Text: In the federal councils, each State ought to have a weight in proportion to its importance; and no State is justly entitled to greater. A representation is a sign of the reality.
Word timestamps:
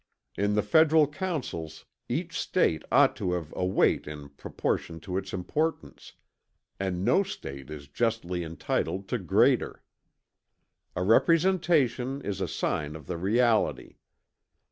In 0.35 0.55
the 0.55 0.63
federal 0.63 1.05
councils, 1.07 1.85
each 2.09 2.35
State 2.39 2.83
ought 2.91 3.15
to 3.17 3.33
have 3.33 3.53
a 3.55 3.63
weight 3.63 4.07
in 4.07 4.29
proportion 4.29 4.99
to 5.01 5.15
its 5.15 5.31
importance; 5.31 6.13
and 6.79 7.05
no 7.05 7.21
State 7.21 7.69
is 7.69 7.87
justly 7.87 8.43
entitled 8.43 9.07
to 9.09 9.19
greater. 9.19 9.83
A 10.95 11.03
representation 11.03 12.19
is 12.23 12.41
a 12.41 12.47
sign 12.47 12.95
of 12.95 13.05
the 13.05 13.15
reality. 13.19 13.97